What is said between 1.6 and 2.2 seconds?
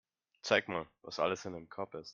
Korb ist.